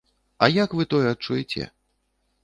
[0.45, 1.67] А як вы тое адчуеце?